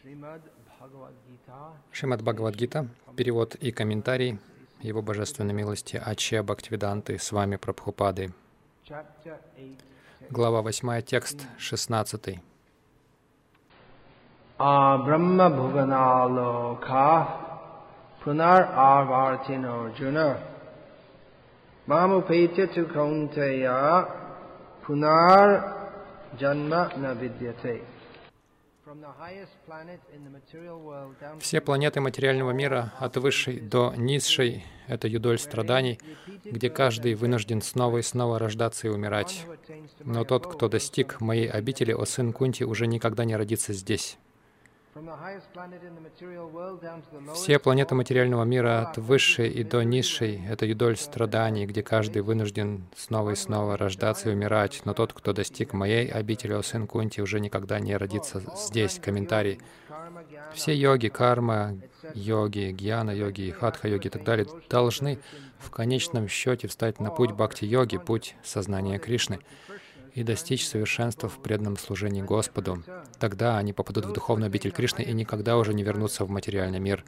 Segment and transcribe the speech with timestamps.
[0.00, 0.40] Шримад
[2.22, 4.38] Бхагавадгита, перевод и комментарий
[4.80, 8.32] Его Божественной милости Аче Бхактивиданты с вами Прабхупады.
[8.88, 9.76] Chapter 8.
[10.30, 12.38] Глава 8, текст 16.
[14.60, 17.26] Ah Brahma Bhuvanaloka
[18.22, 20.38] Punar Avartin Arjuna
[21.86, 24.06] Mamupetya tu Kaunteya
[31.40, 35.98] Все планеты материального мира, от высшей до низшей, это юдоль страданий,
[36.44, 39.44] где каждый вынужден снова и снова рождаться и умирать.
[40.00, 44.18] Но тот, кто достиг моей обители, о сын Кунти, уже никогда не родится здесь.
[47.34, 52.84] Все планеты материального мира, от высшей и до низшей, это юдоль страданий, где каждый вынужден
[52.96, 54.82] снова и снова рождаться и умирать.
[54.84, 58.98] Но тот, кто достиг моей обители, о сын Кунти, уже никогда не родится здесь.
[58.98, 59.60] Комментарий.
[60.54, 61.76] Все йоги, карма,
[62.14, 65.18] йоги, гьяна йоги хатха йоги и так далее должны
[65.58, 69.40] в конечном счете встать на путь бхакти-йоги, путь сознания Кришны,
[70.18, 72.82] и достичь совершенства в преданном служении Господу.
[73.20, 77.04] Тогда они попадут в духовную обитель Кришны и никогда уже не вернутся в материальный мир.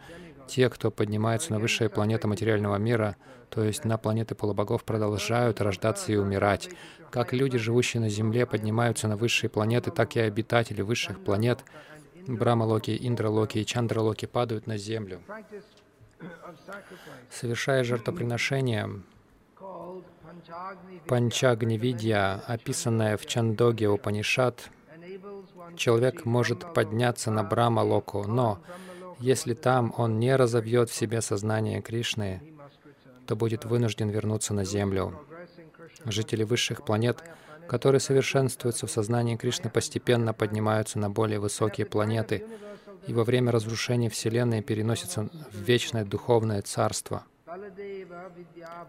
[0.47, 3.17] Те, кто поднимаются на высшие планеты материального мира,
[3.48, 6.70] то есть на планеты полубогов, продолжают рождаться и умирать.
[7.11, 11.64] Как люди, живущие на Земле, поднимаются на высшие планеты, так и обитатели высших планет,
[12.28, 15.20] Брахмалоки, Индралоки и Чандралоки падают на Землю.
[17.30, 19.02] Совершая жертвоприношение,
[21.06, 24.70] панчагнивидья, описанная в Чандоге Упанишат,
[25.77, 28.61] человек может подняться на Брахмалоку, но
[29.19, 32.42] если там он не разовьет в себе сознание Кришны,
[33.27, 35.20] то будет вынужден вернуться на Землю.
[36.05, 37.22] Жители высших планет,
[37.69, 42.45] которые совершенствуются в сознании Кришны, постепенно поднимаются на более высокие планеты
[43.06, 47.24] и во время разрушения Вселенной переносятся в вечное духовное царство.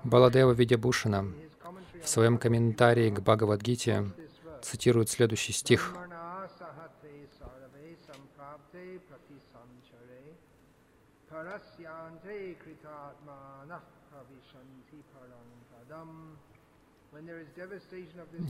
[0.04, 1.34] Баладева Видябушина
[2.04, 4.12] в своем комментарии к Бхагавадгите
[4.62, 5.96] цитирует следующий стих.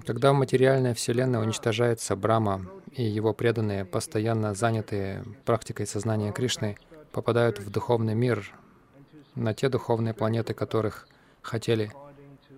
[0.06, 6.78] Когда в материальной Вселенной уничтожается Брама, и его преданные, постоянно занятые практикой сознания Кришны,
[7.12, 8.54] попадают в духовный мир,
[9.36, 11.08] на те духовные планеты, которых
[11.42, 11.92] хотели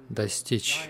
[0.09, 0.89] достичь.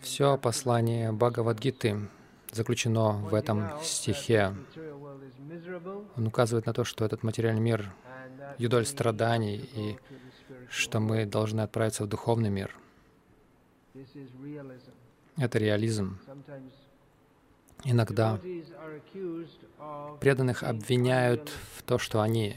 [0.00, 2.08] Все послание Бхагавадгиты
[2.52, 4.54] заключено в этом стихе.
[6.16, 7.92] Он указывает на то, что этот материальный мир
[8.58, 9.98] юдоль страданий, и
[10.70, 12.74] что мы должны отправиться в духовный мир.
[15.36, 16.18] Это реализм.
[17.84, 18.40] Иногда
[20.20, 22.56] преданных обвиняют в то, что они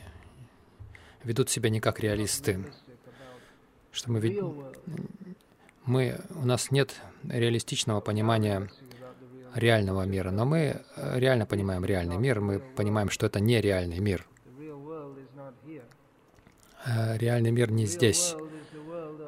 [1.23, 2.65] ведут себя не как реалисты,
[3.91, 4.77] что мы, world,
[5.85, 8.69] мы у нас нет реалистичного понимания
[9.55, 13.99] реального мира, но мы э, реально понимаем реальный мир, мы понимаем, что это не реальный
[13.99, 14.25] мир.
[16.85, 18.35] Э, Реальный мир не здесь.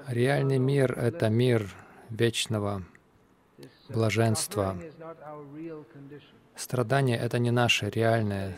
[0.08, 1.74] Реальный мир— это мир
[2.10, 2.84] вечного
[3.90, 4.78] блаженства.
[6.56, 8.56] Страдание— это не наше реальное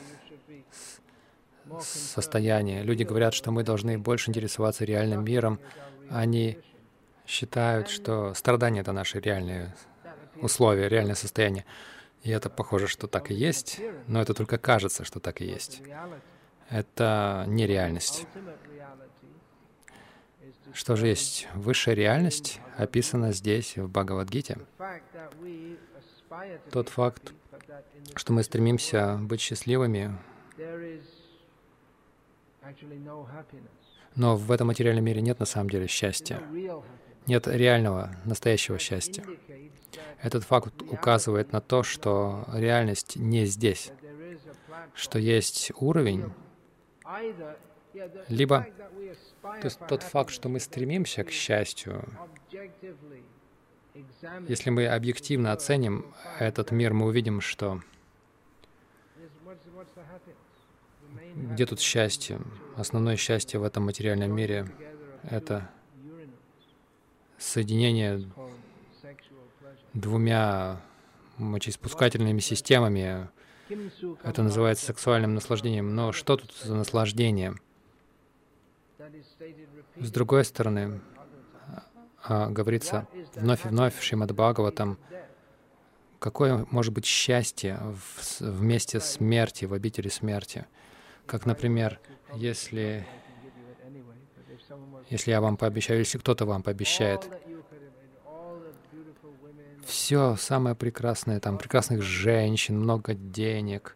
[1.82, 2.84] состояние.
[2.84, 5.60] Люди говорят, что мы должны больше интересоваться реальным миром.
[6.10, 6.58] Они
[7.28, 9.74] считают, что страдание— это наши реальные
[10.42, 11.66] условия, реальное состояние.
[12.24, 15.82] И это похоже, что так и есть, но это только кажется, что так и есть.
[16.70, 18.26] Это не реальность.
[18.34, 19.30] ultimate reality
[20.42, 21.48] is to Что же есть?
[21.54, 24.58] Высшая реальность описана здесь, в Бхагавадгите.
[26.72, 27.34] Тот факт,
[28.16, 30.18] что мы стремимся быть счастливыми,
[34.16, 36.42] но в этом материальном мире нет на самом деле счастья.
[37.28, 39.24] Нет реального, настоящего счастья.
[40.26, 43.92] Этот факт указывает на то, что реальность не здесь,
[44.96, 46.34] что есть уровень,
[48.28, 48.66] Либо
[49.44, 52.04] то есть тот факт, что мы стремимся к счастью,
[54.48, 57.82] если мы объективно оценим этот мир, мы увидим, что
[61.36, 62.40] где тут счастье?
[62.76, 64.72] Основное счастье в этом материальном мире
[65.22, 65.70] это
[67.38, 68.28] соединение.
[69.96, 70.82] Двумя
[71.38, 73.30] мочеиспускательными системами,
[74.24, 75.96] Это называется сексуальным наслаждением.
[75.96, 77.56] Но что тут за наслаждение?
[79.96, 81.02] С другой стороны,
[82.24, 85.00] а, говорится вновь и вновь в Шримад Бхагаватам,
[86.20, 90.66] какое может быть счастье в, в месте смерти, в обители смерти.
[91.26, 92.00] Как, например,
[92.36, 93.08] если,
[95.10, 97.28] если я вам пообещаю, если кто-то вам пообещает,
[99.86, 103.96] все самое прекрасное, там прекрасных женщин, много денег,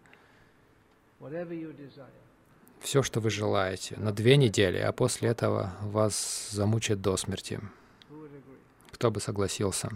[2.79, 7.59] все, что вы желаете, на две недели, а после этого вас замучат до смерти.
[8.91, 9.89] Кто бы согласился?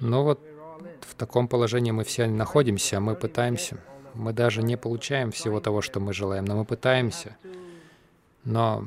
[0.00, 0.40] Но вот
[1.00, 3.78] в таком положении мы все находимся, мы пытаемся.
[4.14, 7.36] Мы даже не получаем всего того, что мы желаем, но мы пытаемся.
[8.44, 8.86] Но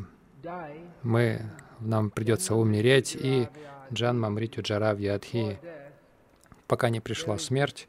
[1.03, 1.41] мы,
[1.79, 3.47] нам придется умереть, и
[3.91, 5.59] Джан Мамритю Джаравьядхи,
[6.67, 7.87] пока не пришла смерть,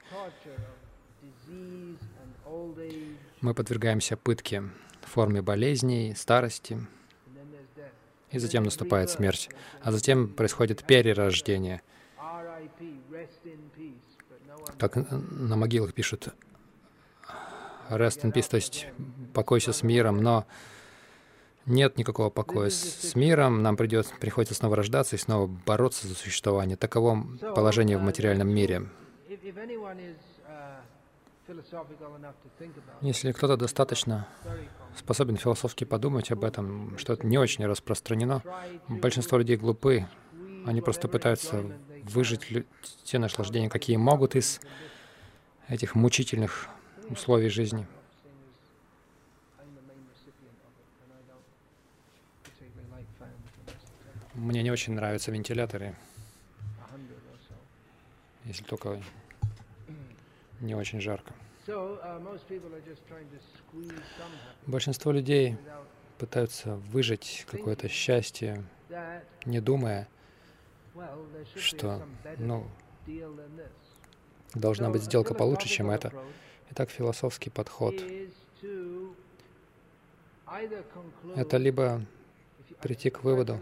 [3.41, 4.63] мы подвергаемся пытке
[5.03, 6.79] в форме болезней, старости,
[8.31, 9.51] и затем наступает смерть,
[9.83, 11.83] а затем происходит перерождение.
[14.79, 16.29] Как на могилах пишут
[17.89, 18.87] «rest in peace», то есть
[19.35, 20.47] «покойся с миром», но
[21.71, 26.77] нет никакого покоя с, миром, нам придется, приходится снова рождаться и снова бороться за существование.
[26.77, 28.87] Таково положение в материальном мире.
[33.01, 34.29] Если кто-то достаточно
[34.97, 38.43] способен философски подумать об этом, что это не очень распространено,
[38.89, 40.07] большинство людей глупы,
[40.67, 41.65] они просто пытаются
[42.05, 42.47] выжить
[43.05, 44.61] те наслаждения, какие могут из
[45.69, 46.69] этих мучительных
[47.09, 47.87] условий жизни.
[54.41, 55.95] Мне не очень нравятся вентиляторы,
[58.47, 59.03] если только
[60.61, 61.35] не очень жарко.
[64.67, 65.59] Большинство людей
[66.17, 68.65] пытаются выжить какое-то счастье,
[69.45, 70.09] не думая,
[71.55, 72.03] что,
[72.39, 72.67] ну,
[74.55, 76.15] должна быть сделка получше, чем это.
[76.71, 77.95] Итак, философский подход—
[81.37, 82.07] это либо
[82.81, 83.61] прийти к выводу,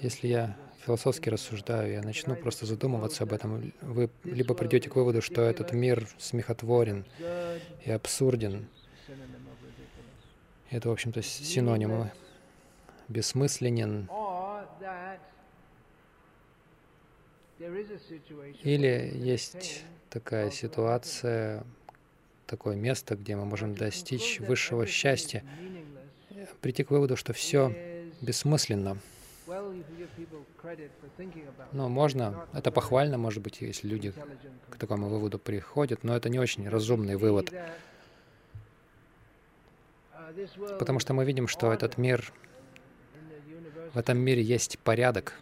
[0.00, 5.20] если я философски рассуждаю, я начну просто задумываться об этом, вы либо придете к выводу,
[5.20, 7.04] что этот мир смехотворен
[7.84, 8.66] и абсурден.
[10.70, 12.12] Это, в общем-то, синонимы.
[13.08, 14.08] Бессмысленен.
[18.62, 21.64] Или есть такая ситуация,
[22.46, 25.44] такое место, где мы можем достичь высшего счастья,
[26.60, 27.74] прийти к выводу, что все
[28.20, 28.98] бессмысленно.
[31.72, 34.12] Но можно, это похвально, может быть, если люди
[34.68, 37.52] к такому выводу приходят, но это не очень разумный вывод.
[40.78, 42.32] Потому что мы видим, что этот мир,
[43.94, 45.34] в этом мире есть порядок.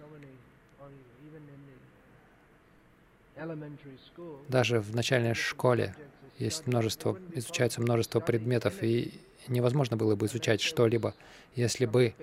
[4.49, 5.95] Даже в начальной школе
[6.39, 11.15] есть множество, изучается множество предметов, и невозможно было бы изучать что-либо,
[11.55, 12.15] если бы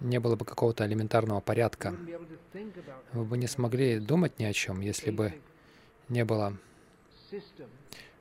[0.00, 1.94] не было бы какого-то элементарного порядка.
[3.12, 5.34] Вы бы не смогли думать ни о чем, если бы
[6.08, 6.56] не было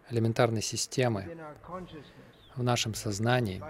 [0.09, 1.37] элементарной системы
[2.55, 3.61] в нашем сознании,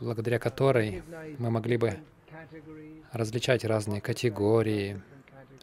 [0.00, 1.02] благодаря которой
[1.38, 1.98] мы могли бы
[3.12, 5.02] различать разные категории,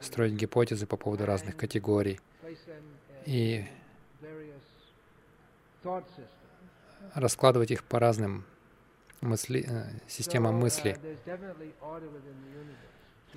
[0.01, 2.19] строить гипотезы по поводу разных категорий
[3.25, 3.65] и
[7.13, 8.45] раскладывать их по разным
[9.21, 10.97] мысли, э, системам мысли.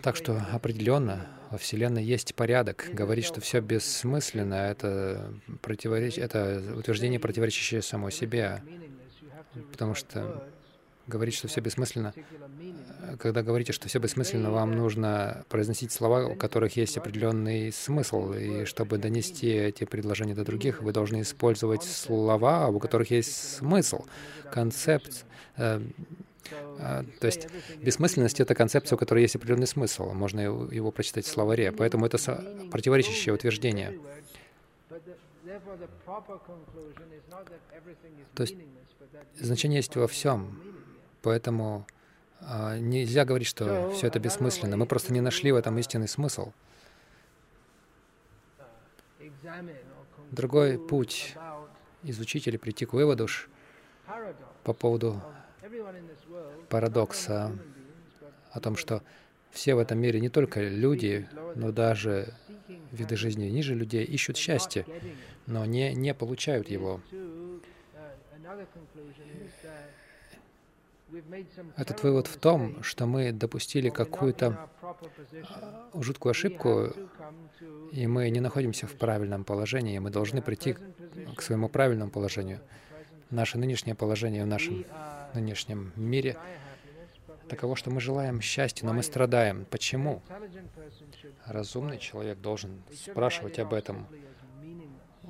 [0.02, 2.88] Так что определенно во Вселенной есть порядок.
[2.92, 6.18] Говорить, что все бессмысленно, это, противореч...
[6.18, 8.62] это утверждение, противоречащее само себе.
[9.72, 10.46] Потому что
[11.06, 12.12] говорить, что все бессмысленно,
[13.18, 18.32] когда говорите, что все бессмысленно, вам нужно произносить слова, у которых есть определенный смысл.
[18.32, 24.04] И чтобы донести эти предложения до других, вы должны использовать слова, у которых есть смысл,
[24.50, 25.24] концепт.
[25.56, 25.80] Э,
[26.78, 27.48] э, то есть
[27.82, 30.12] бессмысленность— это концепция, у которой есть определенный смысл.
[30.12, 31.72] Можно его прочитать в словаре.
[31.72, 32.18] Поэтому это
[32.70, 33.98] противоречащее утверждение.
[38.34, 38.54] То есть
[39.40, 40.60] значение есть во всем.
[41.22, 41.86] Поэтому
[42.40, 44.76] нельзя говорить, что все это бессмысленно.
[44.76, 46.52] Мы просто не нашли в этом истинный смысл.
[50.30, 51.34] Другой путь
[52.02, 53.28] изучить или прийти к выводу
[54.64, 55.22] по поводу
[56.68, 57.56] парадокса
[58.52, 59.02] о том, что
[59.50, 62.34] все в этом мире не только люди, но даже
[62.92, 64.86] виды жизни ниже людей ищут счастье,
[65.46, 67.00] но не, не получают его.
[71.76, 76.92] Этот вывод в том, что мы допустили какую-то а, жуткую ошибку,
[77.92, 80.76] и мы не находимся в правильном положении, мы должны прийти
[81.36, 82.60] к своему правильному положению.
[83.30, 84.84] Наше нынешнее положение в нашем
[85.34, 86.36] нынешнем мире
[87.48, 89.66] таково, что мы желаем счастья, но мы страдаем.
[89.70, 90.22] Почему?
[91.44, 94.06] Разумный человек должен спрашивать об этом.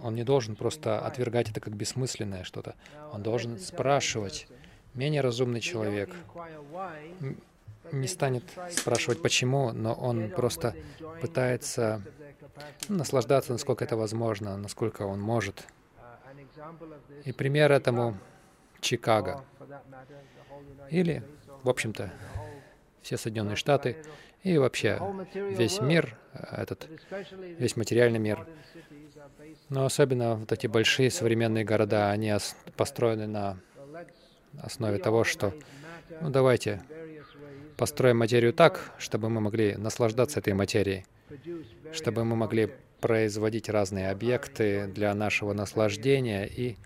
[0.03, 2.75] Он не должен просто отвергать это как бессмысленное что-то.
[3.13, 4.47] Он должен спрашивать,
[4.97, 6.11] Менее разумный человек
[7.93, 10.75] не станет спрашивать почему, но он просто
[11.21, 12.03] пытается
[12.89, 15.67] наслаждаться, насколько это возможно, насколько он может.
[17.25, 18.17] И пример этому
[18.81, 19.45] Чикаго.
[20.91, 21.23] Или,
[21.63, 22.11] в общем-то,
[23.03, 23.97] все Соединенные Штаты
[24.43, 24.99] и вообще
[25.35, 26.89] весь мир, этот,
[27.59, 28.47] весь материальный мир.
[29.69, 32.35] Но особенно вот эти большие современные города, они
[32.77, 33.59] построены на
[34.61, 35.55] основе того, что
[36.21, 36.83] ну, давайте
[37.77, 41.05] построим материю так, чтобы мы могли наслаждаться этой материей,
[41.93, 46.77] чтобы мы могли производить разные объекты для нашего наслаждения и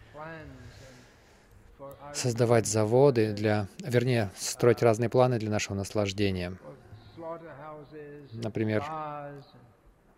[2.13, 6.57] создавать заводы для, вернее, строить разные планы для нашего наслаждения.
[8.33, 8.85] Например,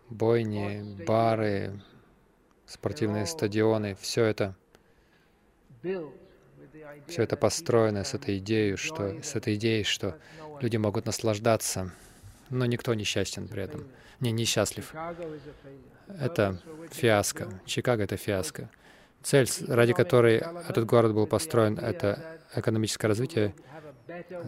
[0.09, 1.79] бойни, бары,
[2.65, 4.55] спортивные стадионы, все это
[7.07, 10.17] все это построено с этой идеей, что, с этой идеей, что
[10.61, 11.91] люди могут наслаждаться,
[12.49, 13.87] но никто не счастен при этом,
[14.19, 14.93] не несчастлив.
[16.19, 16.59] Это
[16.91, 17.61] фиаско.
[17.65, 18.69] Чикаго— это фиаско.
[19.21, 23.55] Цель, ради которой этот город был построен, это экономическое развитие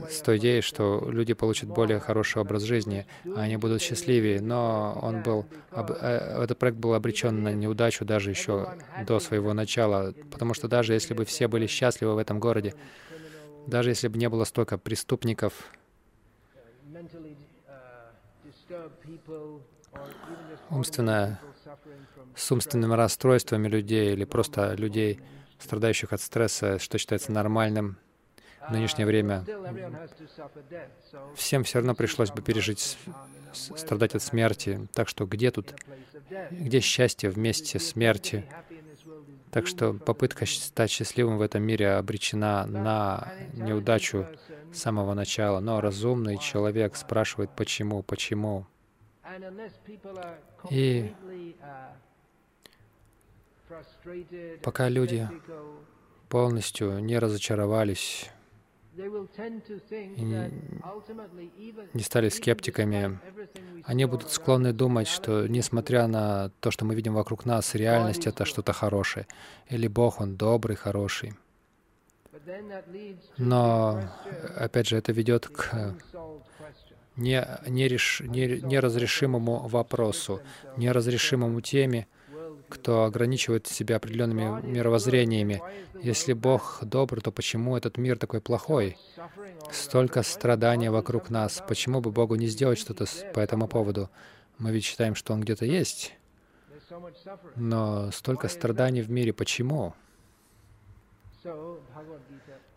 [0.10, 4.42] с той идеей, что люди получат более хороший образ жизни, а они будут счастливее.
[4.42, 10.14] Но он был, э, этот проект был обречен на неудачу даже еще до своего начала,
[10.32, 12.76] потому что даже если бы все были счастливы в этом городе,
[13.68, 15.54] даже если бы не было столько преступников,
[20.70, 21.40] умственно,
[22.36, 25.20] с умственными расстройствами людей или просто людей,
[25.60, 27.98] страдающих от стресса, что считается нормальным,
[28.70, 29.44] нынешнее время
[31.36, 32.98] всем все равно пришлось бы пережить,
[33.54, 34.88] страдать от смерти.
[34.94, 35.74] Так что где тут,
[36.52, 38.46] где счастье вместе смерти?
[39.52, 44.28] Так что попытка стать счастливым в этом мире обречена на неудачу
[44.74, 45.62] с самого начала.
[45.62, 48.66] Но разумный человек спрашивает, почему, почему.
[50.70, 51.14] И
[54.62, 55.28] пока люди
[56.30, 58.30] полностью не разочаровались
[61.94, 63.20] не стали скептиками,
[63.84, 68.46] они будут склонны думать, что несмотря на то, что мы видим вокруг нас, реальность— это
[68.46, 69.28] что-то хорошее.
[69.70, 71.34] Или Бог, Он добрый, хороший.
[73.38, 74.02] Но,
[74.56, 75.96] опять же, это ведет к
[77.16, 80.42] не, нереш, не, неразрешимому вопросу,
[80.78, 82.08] неразрешимому теме,
[82.70, 85.62] кто ограничивает себя определенными мировоззрениями.
[86.02, 88.98] Если Бог добр, то почему этот мир такой плохой?
[89.72, 91.64] Столько страданий вокруг нас.
[91.68, 94.10] Почему бы Богу не сделать что-то по этому поводу?
[94.58, 96.14] Мы ведь считаем, что Он где-то есть.
[97.56, 99.34] Но столько страданий в мире.
[99.34, 99.94] Почему?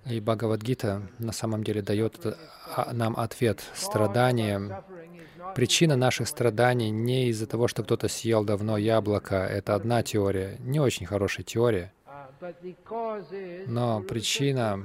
[0.07, 2.25] И Бхагавадгита на самом деле дает
[2.77, 3.63] а, нам ответ.
[3.75, 4.83] Страдания
[5.55, 9.37] Причина наших страданий не из-за того, что кто-то съел давно яблоко.
[9.37, 11.93] Это одна теория, не очень хорошая теория.
[13.67, 14.85] Но причина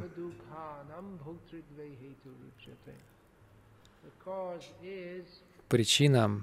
[5.69, 6.41] причина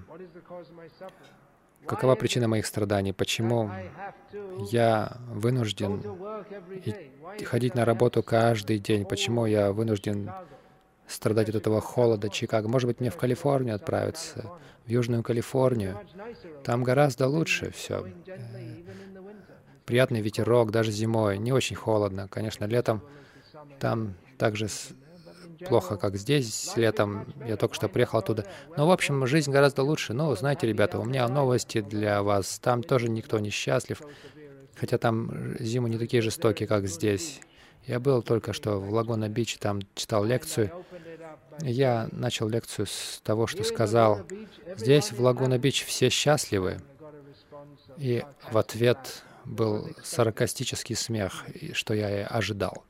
[1.86, 3.12] Какова причина моих страданий?
[3.12, 3.70] Почему
[4.70, 6.02] я вынужден
[7.44, 9.04] ходить на работу каждый день?
[9.04, 10.30] Почему я вынужден
[11.10, 12.68] страдать от этого холода Чикаго.
[12.68, 14.50] Может быть, мне в Калифорнию отправиться,
[14.86, 15.98] в Южную Калифорнию.
[16.64, 18.06] Там гораздо лучше все.
[19.84, 21.38] Приятный ветерок, даже зимой.
[21.38, 22.28] Не очень холодно.
[22.28, 23.02] Конечно, летом
[23.78, 24.68] там также
[25.66, 27.26] плохо, как здесь летом.
[27.46, 28.46] Я только что приехал оттуда.
[28.76, 30.12] Но, в общем, жизнь гораздо лучше.
[30.12, 32.58] Ну, знаете, ребята, у меня новости для вас.
[32.60, 34.00] Там тоже никто не счастлив.
[34.76, 37.40] Хотя там зимы не такие жестокие, как здесь.
[37.86, 40.70] Я был только что в Лагуна-Бич, там читал лекцию.
[41.62, 44.26] Я начал лекцию с того, что сказал,
[44.76, 46.80] здесь, в Лагуна-Бич, все счастливы.
[47.96, 52.84] И в ответ был саркастический смех, что я и ожидал.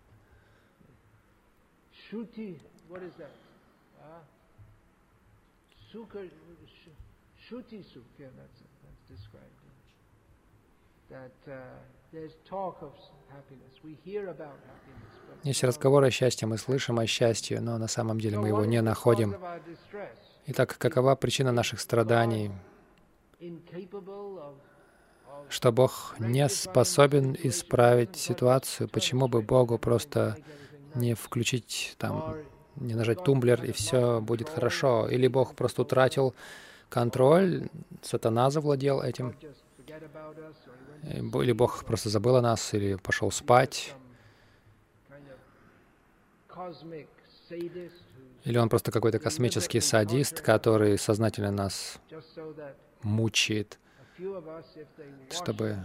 [15.43, 18.83] Есть разговор о счастье, мы слышим о счастье, но на самом деле мы его не
[18.83, 19.37] находим.
[20.47, 22.51] Итак, какова причина наших страданий?
[25.49, 28.89] Что Бог не способен исправить ситуацию?
[28.89, 30.37] Почему бы Богу просто
[30.95, 32.37] не включить там,
[32.77, 35.09] не нажать тумблер, и все будет хорошо?
[35.09, 36.35] Или Бог просто утратил
[36.89, 37.69] контроль,
[38.03, 39.35] сатана завладел этим?
[41.03, 43.95] Или Бог просто забыл о нас, или пошел спать?
[48.45, 51.99] Или он просто какой-то космический садист, который сознательно нас
[53.03, 53.79] мучает,
[55.31, 55.79] чтобы,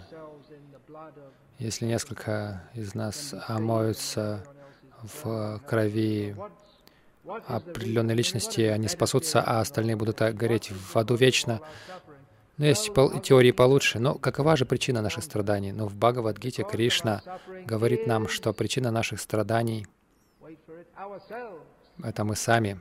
[1.59, 4.45] если несколько из нас омоются
[5.01, 6.35] в крови
[7.25, 11.61] определенной личности, они спасутся, а остальные будут гореть в аду вечно.
[12.57, 12.93] Но есть
[13.23, 13.99] теории получше.
[13.99, 15.71] Но какова же причина наших страданий?
[15.71, 17.21] Но в Бхагавадгите Кришна
[17.65, 19.87] говорит нам, что причина наших страданий—
[22.03, 22.79] это мы сами.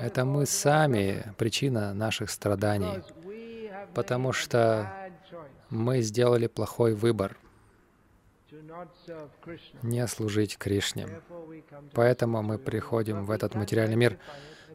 [0.00, 3.02] Это мы сами причина наших страданий,
[3.94, 4.90] потому что
[5.70, 7.36] мы сделали плохой выбор
[9.82, 11.08] не служить Кришне.
[11.92, 14.18] Поэтому мы приходим в этот материальный мир,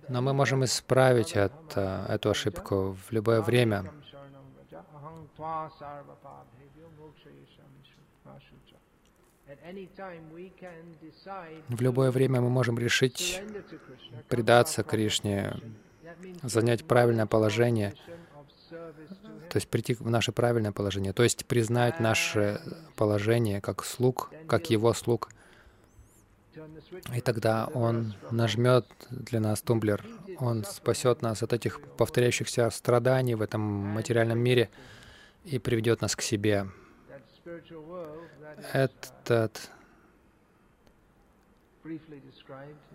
[0.10, 3.92] но мы можем исправить это, эту ошибку в любое время.
[11.70, 13.42] В любое время мы можем решить
[14.28, 15.56] предаться Кришне,
[16.44, 17.94] занять правильное положение,
[18.70, 22.62] то есть прийти в наше правильное положение, то есть признать наше
[22.96, 25.30] положение как слуг, как Его слуг.
[27.16, 30.06] И тогда Он нажмет для нас тумблер,
[30.40, 34.70] Он спасет нас от этих повторяющихся страданий в этом материальном мире
[35.46, 36.68] и приведет нас к себе.
[38.72, 39.70] Этот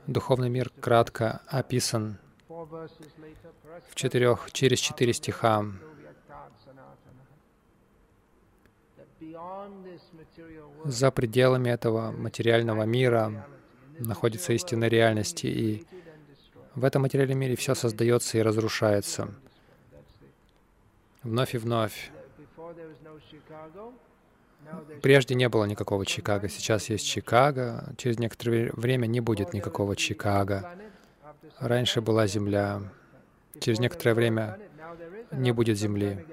[0.07, 2.19] духовный мир кратко описан
[2.49, 5.67] в четырех, через четыре стиха.
[10.85, 13.47] За пределами этого материального мира
[13.99, 15.87] находится истинная реальность, и
[16.75, 19.35] в этом материальном мире все создается и разрушается.
[21.23, 22.11] Вновь и вновь.
[25.03, 30.77] Прежде не было никакого Чикаго, сейчас есть Чикаго, через некоторое время не будет никакого Чикаго.
[31.59, 32.83] Раньше была Земля,
[33.61, 34.59] через некоторое время
[35.33, 36.25] не будет Земли.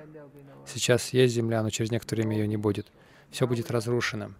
[0.67, 2.88] Сейчас есть Земля, но через некоторое время ее не будет.
[3.32, 4.32] Все будет разрушено.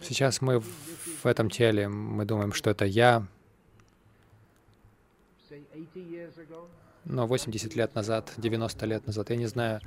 [0.00, 3.26] Сейчас мы в этом теле, мы думаем, что это я.
[7.04, 9.80] Но 80 лет назад, 90 лет назад, я не знаю,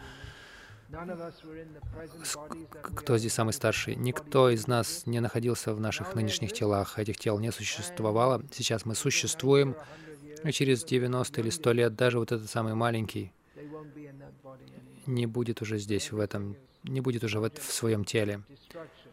[2.95, 3.95] кто здесь самый старший?
[3.95, 6.97] Никто из нас не находился в наших нынешних телах.
[6.97, 8.41] Этих тел не существовало.
[8.51, 9.75] Сейчас мы существуем.
[10.43, 13.33] И через 90 или 100 лет даже вот этот самый маленький
[15.05, 18.41] не будет уже здесь, в этом, не будет уже в, в своем теле.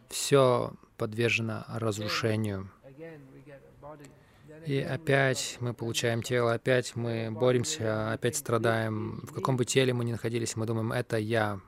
[0.08, 2.70] Все подвержено разрушению.
[4.66, 9.20] И опять мы получаем тело, опять мы боремся, опять страдаем.
[9.24, 11.60] В каком бы теле мы ни находились, мы думаем, это я.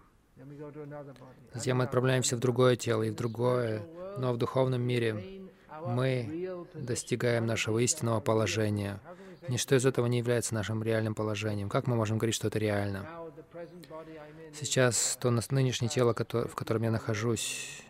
[1.52, 3.86] Затем мы отправляемся в другое тело и в другое,
[4.18, 5.46] но в духовном мире
[5.86, 9.00] мы достигаем нашего истинного положения.
[9.48, 11.68] Ничто из этого не является нашим реальным положением.
[11.68, 13.06] Как мы можем говорить, что это реально?
[14.54, 17.82] Сейчас то нынешнее тело, в котором я нахожусь,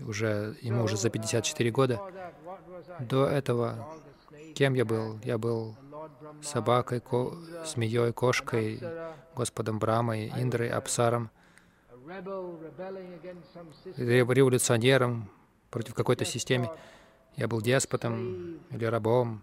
[0.00, 2.00] уже ему уже за 54 года,
[3.00, 3.88] до этого
[4.54, 5.18] Кем я был?
[5.24, 5.76] Я был
[6.42, 7.32] собакой, ко
[7.64, 8.80] змеей, кошкой,
[9.34, 11.30] Господом Брамой, Индрой, Апсаром,
[13.96, 15.30] революционером
[15.70, 16.70] против какой-то системы.
[17.36, 19.42] Я был деспотом или рабом.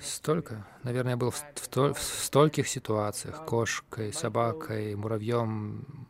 [0.00, 6.08] Столько, наверное, я был в, в, в стольких ситуациях, кошкой, собакой, муравьем,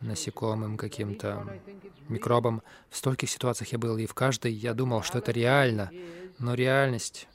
[0.00, 1.60] насекомым каким-то,
[2.08, 2.62] микробом.
[2.90, 5.90] В стольких ситуациях я был, и в каждой я думал, что это реально.
[6.38, 7.28] Но реальность,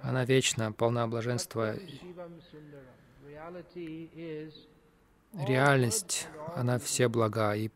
[0.00, 1.74] она вечна, полна блаженства.
[5.32, 7.70] Реальность, она все блага и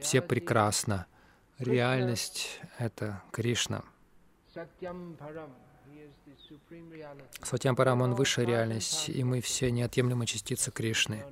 [0.00, 1.06] все прекрасна.
[1.62, 3.84] Реальность— это Кришна.
[4.52, 5.16] Сатьям
[7.76, 11.24] Парам, Он высшая реальность, и мы все неотъемлемые частицы Кришны,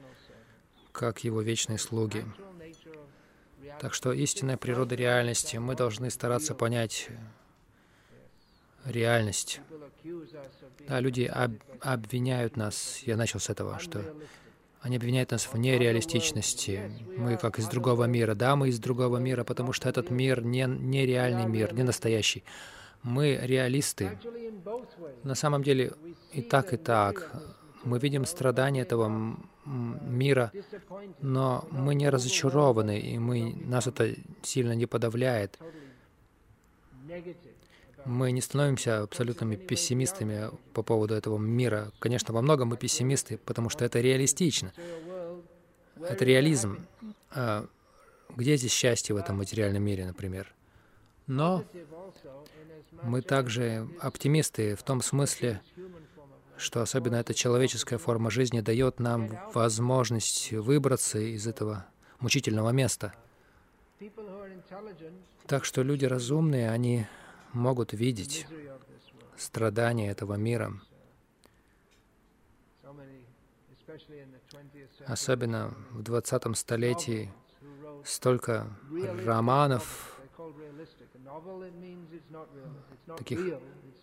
[0.93, 2.25] как Его вечные слуги.
[3.81, 7.09] Так что истинная природа реальности, мы должны стараться понять
[8.85, 9.61] реальность.
[10.87, 14.05] Да, люди об, обвиняют нас, я начал с этого, что
[14.81, 16.91] они обвиняют нас в нереалистичности.
[17.17, 18.35] Мы как из другого мира.
[18.35, 22.45] Да, мы из другого мира, потому что этот мир не, не реальный мир, не настоящий.
[23.03, 24.19] Мы реалисты.
[25.23, 25.93] На самом деле
[26.33, 27.31] и так, и так.
[27.85, 30.53] Мы видим страдания этого мира,
[31.21, 35.59] но мы не разочарованы, и мы, нас это сильно не подавляет.
[38.05, 41.93] Мы не становимся абсолютными пессимистами по поводу этого мира.
[41.99, 44.73] Конечно, во многом мы пессимисты, потому что это реалистично.
[46.01, 46.87] Это реализм.
[47.31, 47.67] А
[48.37, 50.53] где здесь счастье в этом материальном мире, например?
[51.27, 51.65] Но
[53.03, 55.61] мы также оптимисты в том смысле,
[56.57, 61.87] что особенно эта человеческая форма жизни дает нам возможность выбраться из этого
[62.19, 63.15] мучительного места.
[65.47, 67.07] Так что люди разумные, они
[67.53, 68.47] могут видеть
[69.37, 70.73] страдания этого мира.
[75.07, 77.33] Особенно в 20 столетии
[78.05, 78.67] столько
[79.25, 80.21] романов,
[83.17, 83.41] таких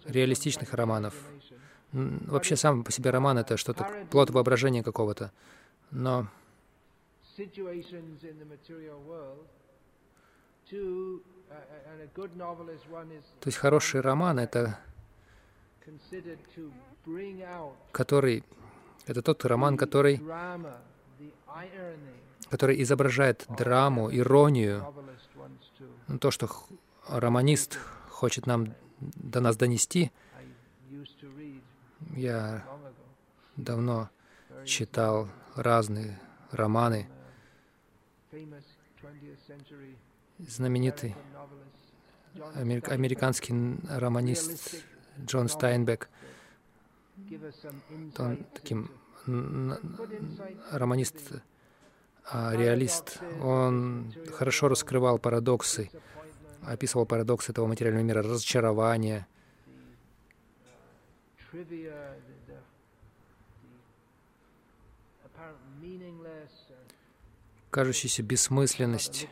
[0.05, 1.13] реалистичных романов.
[1.91, 5.31] Вообще сам по себе роман— это что-то, плод воображения какого-то.
[5.91, 6.27] Но
[10.69, 11.21] то
[13.45, 14.79] есть хороший роман— это
[17.91, 18.43] который,
[19.05, 20.21] это тот роман, который,
[22.49, 24.85] который изображает драму, иронию,
[26.07, 26.49] ну, то, что
[27.07, 30.11] романист хочет нам до нас донести.
[32.15, 32.65] Я
[33.55, 34.09] давно
[34.65, 36.19] читал разные
[36.51, 37.07] романы.
[40.39, 41.15] Знаменитый
[42.53, 43.53] американский
[43.89, 44.83] романист
[45.25, 46.09] Джон Стайнбек,
[48.19, 48.91] он таким
[50.71, 51.15] романист,
[52.31, 55.89] а, реалист, он хорошо раскрывал парадоксы,
[56.61, 59.25] описывал парадоксы этого материального мира, разочарование,
[67.71, 69.27] кажущаяся бессмысленность.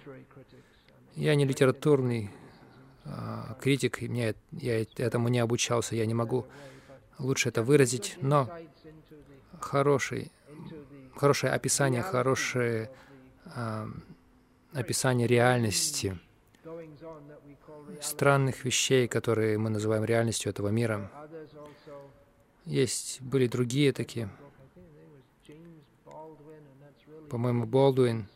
[1.15, 2.29] Я не литературный
[3.05, 6.45] а, критик, мне, я этому не обучался, я не могу
[7.19, 8.49] лучше это выразить, но
[9.61, 10.31] хороший,
[11.15, 12.91] хорошее описание, хорошее
[13.45, 13.87] а,
[14.73, 16.19] описание реальности,
[18.01, 21.09] странных вещей, которые мы называем реальностью этого мира.
[22.65, 24.29] Есть, были другие такие,
[27.29, 28.27] по-моему, Болдуин,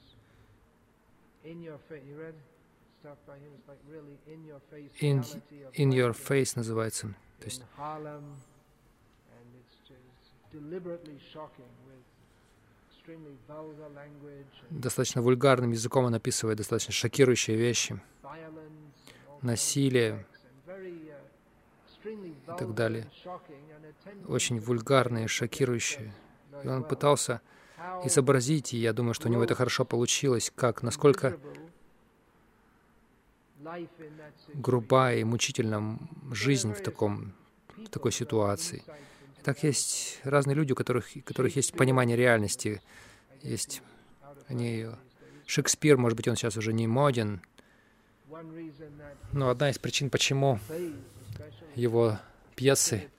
[5.02, 5.24] in,
[5.74, 7.08] in Your Face называется.
[7.40, 7.64] То есть
[14.70, 18.00] достаточно вульгарным языком он описывает достаточно шокирующие вещи,
[19.42, 20.26] насилие
[22.06, 23.10] и так далее.
[24.28, 26.14] Очень вульгарные, шокирующие.
[26.64, 27.42] И он пытался
[28.04, 31.40] изобразить, и я думаю, что у него это хорошо получилось, как, насколько
[34.54, 36.00] грубая и мучительна
[36.32, 37.34] жизнь в, таком,
[37.76, 38.84] в такой ситуации.
[39.38, 42.82] И так есть разные люди, у которых, у которых есть понимание реальности.
[43.42, 43.82] Есть
[44.48, 44.88] они...
[45.46, 47.42] Шекспир, может быть, он сейчас уже не моден,
[49.34, 50.60] но одна из причин, почему
[51.74, 52.20] его
[52.56, 53.10] пьесы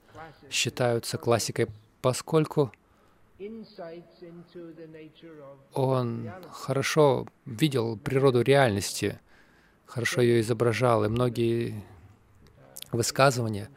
[0.49, 1.67] считаются классикой,
[2.01, 2.73] поскольку
[5.73, 9.19] он хорошо видел природу реальности,
[9.91, 11.83] хорошо ее изображал, и многие
[12.93, 13.69] высказывания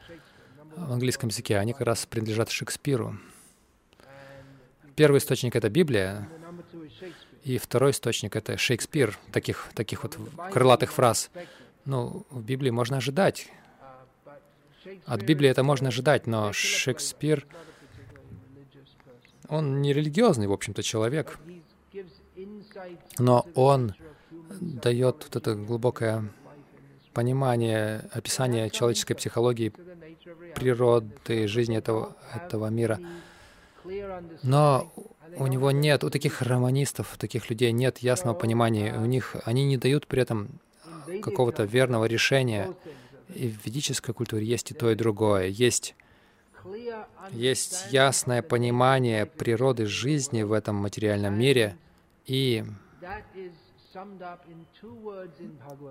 [0.76, 3.18] в английском языке, они как раз принадлежат Шекспиру.
[4.96, 6.30] Первый источник— это Библия,
[7.44, 10.18] и второй источник— это Шекспир, таких, таких вот
[10.52, 11.30] крылатых фраз.
[11.86, 13.50] Ну, в Библии можно ожидать.
[15.06, 17.46] От Библии это можно ожидать, но Шекспир,
[19.48, 21.40] он не религиозный, в общем-то, человек,
[23.18, 23.96] но он
[24.60, 26.30] дает вот это глубокое
[27.14, 29.72] понимание, описание человеческой психологии,
[30.56, 33.00] природы, жизни этого, этого мира.
[34.44, 34.92] Но
[35.38, 38.98] у него нет, у таких романистов, у таких людей нет ясного понимания.
[38.98, 40.60] У них они не дают при этом
[41.22, 42.74] какого-то верного решения.
[43.34, 45.48] И в ведической культуре есть и то, и другое.
[45.48, 45.96] Есть,
[47.32, 51.78] есть ясное понимание природы жизни в этом материальном мире,
[52.26, 52.64] и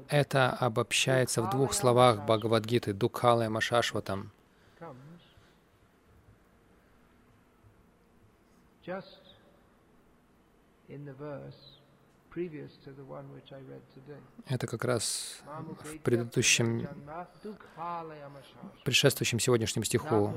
[0.09, 4.33] Это обобщается в двух словах Бхагавадгиты Дукхалая Машашватам.
[14.47, 16.88] Это как раз в предыдущем,
[18.85, 20.33] предшествующем сегодняшнем стиху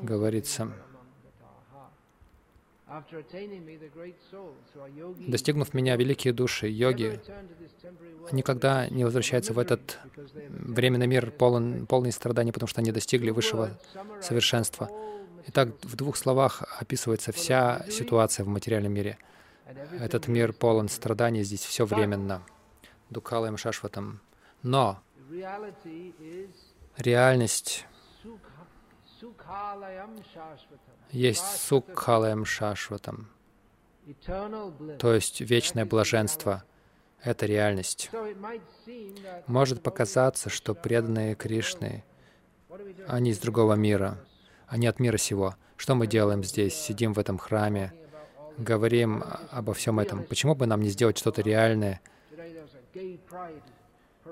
[0.00, 0.72] говорится,
[5.26, 7.20] Достигнув меня, великие души, йоги,
[8.30, 9.98] никогда не возвращаются в этот
[10.48, 13.70] временный мир, полон, полный страданий, потому что они достигли высшего
[14.20, 14.90] совершенства.
[15.46, 19.18] Итак, в двух словах описывается вся ситуация в материальном мире.
[19.98, 22.42] Этот мир полон страданий, здесь все временно.
[23.10, 24.20] Дукалаем Шашватам.
[24.62, 25.00] Но
[26.96, 27.86] реальность
[31.10, 33.28] есть Сукхалаем Шашватам,
[34.98, 36.64] то есть вечное блаженство.
[37.22, 38.10] Это реальность.
[39.46, 42.04] Может показаться, что преданные Кришны,
[43.08, 44.18] они из другого мира,
[44.66, 45.54] они от мира сего.
[45.76, 46.74] Что мы делаем здесь?
[46.74, 47.94] Сидим в этом храме,
[48.58, 50.24] говорим обо всем этом.
[50.24, 52.02] Почему бы нам не сделать что-то реальное?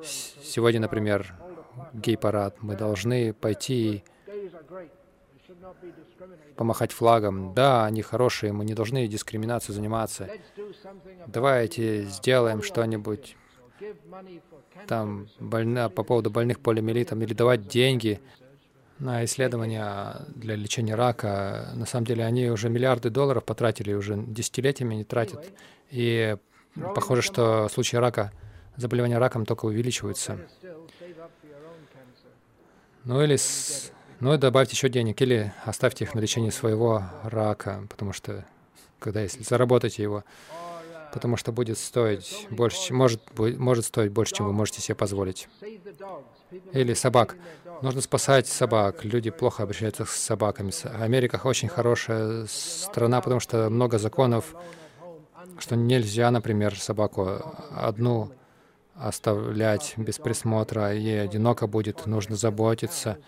[0.02, 1.34] Сегодня, например,
[1.94, 2.62] гей-парад.
[2.62, 4.04] Мы должны пойти
[6.56, 7.54] помахать флагом.
[7.54, 10.28] Да, они хорошие, мы не должны дискриминацией заниматься.
[11.26, 13.36] Давайте сделаем что-нибудь
[14.86, 18.20] там больна, по поводу больных полиомиелитом или давать деньги
[18.98, 21.70] на исследования для лечения рака.
[21.74, 25.52] На самом деле они уже миллиарды долларов потратили, уже десятилетиями не тратят.
[25.90, 26.36] И
[26.94, 28.32] похоже, что случаи рака,
[28.76, 30.38] заболевания раком только увеличиваются.
[33.04, 33.90] Ну или с
[34.22, 38.44] ну и добавьте еще денег или оставьте их на лечение своего рака, потому что
[39.00, 40.22] когда если заработаете его,
[41.12, 45.48] потому что будет стоить больше, может, может стоить больше, чем вы можете себе позволить.
[46.72, 47.34] Или собак.
[47.82, 49.04] Нужно спасать собак.
[49.04, 50.70] Люди плохо обращаются с собаками.
[51.02, 54.54] Америка очень хорошая страна, потому что много законов,
[55.58, 57.42] что нельзя, например, собаку
[57.74, 58.30] одну
[58.94, 63.18] оставлять без присмотра, ей одиноко будет, нужно заботиться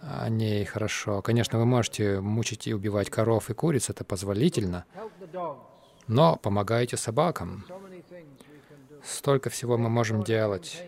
[0.00, 1.22] о ней хорошо.
[1.22, 4.84] Конечно, вы можете мучить и убивать коров и куриц, это позволительно,
[6.06, 7.64] но помогайте собакам.
[9.02, 10.82] Столько всего мы можем делать.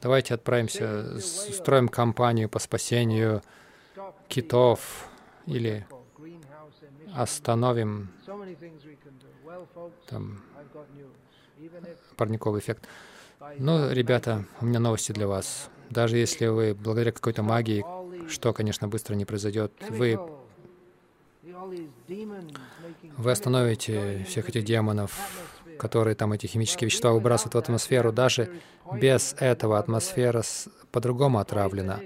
[0.00, 3.42] Давайте отправимся, устроим кампанию по спасению
[4.28, 5.08] китов
[5.46, 5.86] или
[7.14, 8.10] остановим
[10.06, 10.42] там,
[12.16, 12.88] парниковый эффект.
[13.58, 15.68] Ну, ребята, у меня новости для вас.
[15.90, 17.84] Даже если вы благодаря какой-то магии
[18.28, 19.72] что, конечно, быстро не произойдет.
[19.88, 20.18] Вы,
[23.16, 25.12] вы остановите всех этих демонов,
[25.78, 28.12] которые там эти химические вещества выбрасывают в атмосферу.
[28.12, 28.50] Даже
[28.92, 30.42] без этого атмосфера
[30.90, 32.00] по-другому отравлена,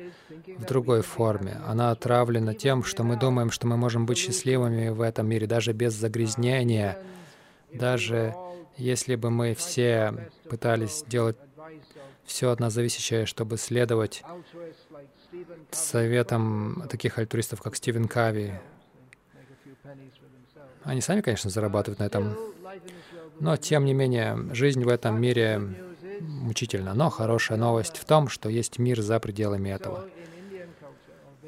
[0.47, 1.61] в другой форме.
[1.67, 5.73] Она отравлена тем, что мы думаем, что мы можем быть счастливыми в этом мире, даже
[5.73, 6.99] без загрязнения,
[7.73, 8.35] даже
[8.77, 11.37] если бы мы все пытались сделать
[12.25, 14.23] все от нас зависящее, чтобы следовать
[15.71, 18.53] советом таких альтруистов, как Стивен Кави.
[20.85, 22.37] Они сами, конечно, зарабатывают на этом,
[23.41, 25.61] но, тем не менее, жизнь в этом мире
[26.21, 26.95] мучительна.
[26.95, 30.05] Но хорошая новость в том, что есть мир за пределами этого.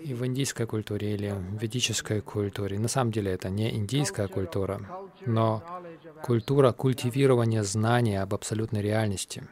[0.03, 4.81] И в индийской культуре или в ведической культуре, на самом деле это не индийская культура,
[5.27, 5.63] но
[6.23, 9.43] культура культивирования знания об абсолютной реальности.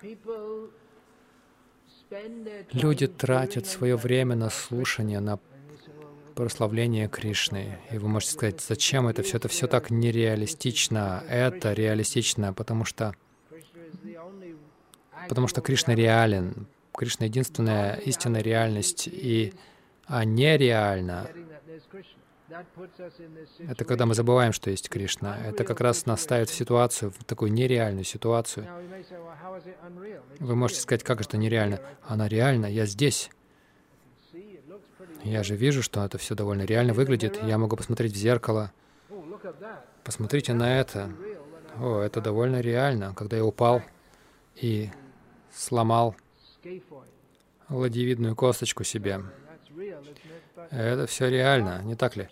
[2.72, 5.38] Люди тратят свое время на слушание, на
[6.34, 7.78] прославление Кришны.
[7.90, 9.38] И вы можете сказать, зачем это все?
[9.38, 11.24] Это все так нереалистично.
[11.28, 13.14] Это реалистично, потому что,
[15.28, 16.66] потому что Кришна реален.
[16.92, 19.52] Кришна— единственная истинная реальность, и
[20.06, 21.28] а нереально
[23.68, 25.36] это когда мы забываем, что есть Кришна.
[25.44, 28.66] Это как раз нас ставит в ситуацию, в такую нереальную ситуацию.
[30.38, 31.80] Вы можете сказать, как это нереально?
[32.06, 33.30] Она реальна, я здесь.
[35.24, 37.42] Я же вижу, что это все довольно реально выглядит.
[37.42, 38.72] Я могу посмотреть в зеркало.
[40.04, 41.10] Посмотрите на это.
[41.80, 43.12] О, это довольно реально.
[43.14, 43.82] Когда я упал
[44.54, 44.90] и
[45.52, 46.14] сломал
[47.68, 49.20] ладьевидную косточку себе.
[50.70, 52.28] Это все реально, не так ли?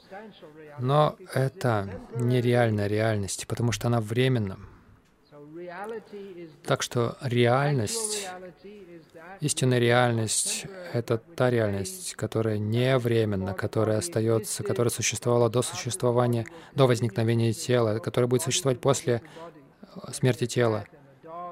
[0.78, 4.58] Но это нереальная реальность, потому что она временна.
[6.64, 8.28] Так что реальность,
[9.40, 16.86] истинная реальность— это та реальность, которая не временна, которая остается, которая существовала до существования, до
[16.86, 19.22] возникновения тела, которая будет существовать после
[20.12, 20.86] смерти тела.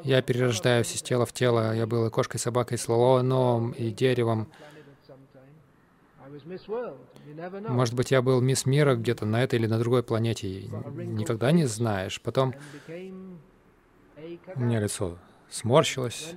[0.04, 1.74] Я перерождаюсь из тела в тело.
[1.74, 4.48] Я был и кошкой, и собакой, и слоном, и деревом.
[7.68, 10.62] Может быть, я был мисс мира где-то на этой или на другой планете.
[10.94, 12.20] Никогда не знаешь.
[12.20, 12.54] Потом
[12.88, 15.18] у меня лицо
[15.50, 16.34] сморщилось.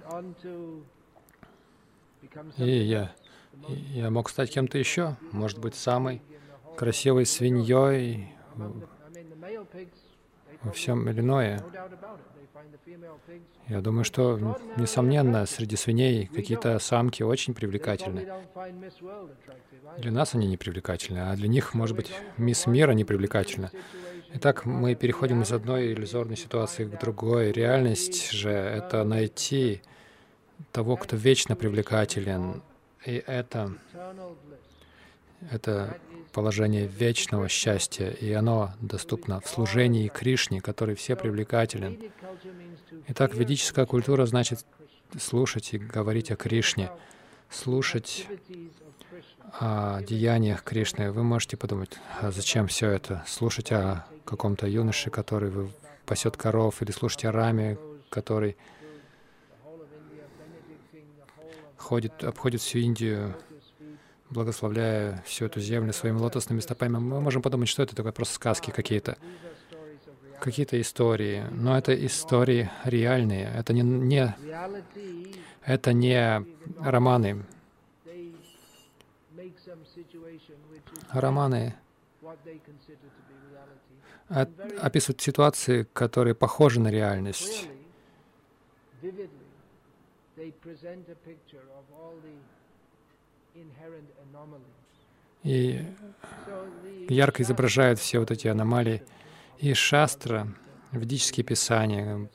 [2.58, 3.15] И я,
[3.69, 5.15] я мог стать кем-то еще.
[5.31, 6.21] Может быть, самой
[6.75, 8.34] красивой свиньей
[10.63, 11.63] во всем Иллиное.
[13.68, 18.28] Я думаю, что, несомненно, среди свиней какие-то самки очень привлекательны.
[19.98, 23.72] Для нас они не привлекательны, а для них, может быть, мисс мира не привлекательна.
[24.34, 27.52] Итак, мы переходим из одной иллюзорной ситуации к другой.
[27.52, 29.82] Реальность же— это найти
[30.72, 32.62] того, кто вечно привлекателен.
[33.06, 33.74] И это,
[35.52, 35.98] это
[36.36, 41.98] положение вечного счастья, и оно доступно в служении Кришне, который все привлекателен.
[43.08, 44.65] Итак, ведическая культура значит
[45.17, 46.91] слушать и говорить о Кришне,
[47.50, 48.28] слушать
[49.62, 51.10] о деяниях Кришны.
[51.13, 53.24] Вы можете подумать, а зачем все это?
[53.26, 55.71] Слушать о каком-то юноше, который
[56.06, 57.78] пасет коров, или слушать о Раме,
[58.10, 58.58] который
[61.78, 63.36] ходит, обходит всю Индию,
[64.36, 68.69] благословляя всю эту землю своими лотосными стопами, мы можем подумать, что это такое, просто сказки
[68.69, 69.17] какие-то,
[70.39, 71.43] какие-то истории.
[71.52, 74.36] Но это истории реальные, это не, не,
[75.63, 76.45] это не
[76.80, 77.43] романы.
[81.12, 81.76] Романы
[84.28, 87.69] описывают ситуации, которые похожи на реальность.
[95.44, 95.86] И
[97.08, 99.04] ярко изображают все вот эти аномалии.
[99.60, 100.48] И шастра,
[100.91, 102.30] ведические писания,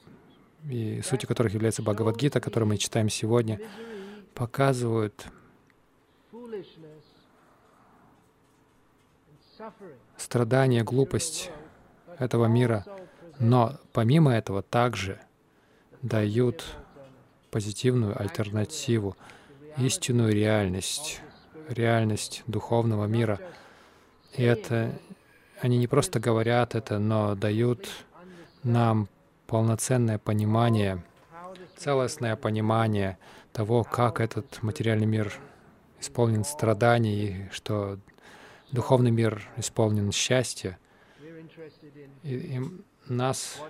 [0.69, 3.61] и сути которых является Бхагавадгита, которую мы читаем сегодня,
[4.35, 5.27] показывают
[10.17, 11.51] страдания, глупость
[12.19, 12.85] этого мира,
[13.39, 15.21] но помимо этого также
[16.03, 16.65] дают
[17.51, 19.17] позитивную альтернативу,
[19.79, 21.21] истинную реальность,
[21.69, 23.41] реальность духовного мира.
[24.37, 24.93] И это
[25.61, 27.89] они не просто говорят это, но дают
[28.63, 29.09] нам
[29.47, 31.03] полноценное понимание,
[31.77, 33.19] целостное понимание
[33.53, 35.33] того, как этот материальный мир
[36.01, 37.99] исполнен страданий, что
[38.71, 40.79] духовный мир исполнен счастья.
[42.23, 42.61] И, и
[43.09, 43.61] нас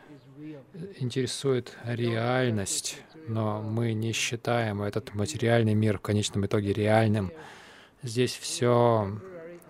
[0.98, 7.32] интересует реальность, но мы не считаем этот материальный мир в конечном итоге реальным.
[8.02, 9.10] Здесь все